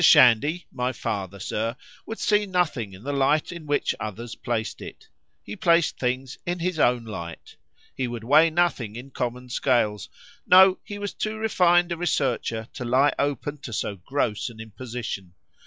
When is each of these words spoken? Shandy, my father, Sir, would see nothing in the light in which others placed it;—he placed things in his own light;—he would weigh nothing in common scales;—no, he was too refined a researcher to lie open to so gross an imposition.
Shandy, 0.03 0.65
my 0.71 0.93
father, 0.93 1.39
Sir, 1.39 1.75
would 2.07 2.17
see 2.17 2.47
nothing 2.47 2.93
in 2.93 3.03
the 3.03 3.13
light 3.13 3.51
in 3.51 3.67
which 3.67 3.93
others 3.99 4.33
placed 4.33 4.81
it;—he 4.81 5.55
placed 5.57 5.99
things 5.99 6.39
in 6.43 6.57
his 6.57 6.79
own 6.79 7.05
light;—he 7.05 8.07
would 8.07 8.23
weigh 8.23 8.49
nothing 8.49 8.95
in 8.95 9.11
common 9.11 9.47
scales;—no, 9.47 10.79
he 10.83 10.97
was 10.97 11.13
too 11.13 11.37
refined 11.37 11.91
a 11.91 11.97
researcher 11.97 12.67
to 12.73 12.83
lie 12.83 13.13
open 13.19 13.59
to 13.59 13.71
so 13.71 13.95
gross 13.95 14.49
an 14.49 14.59
imposition. 14.59 15.35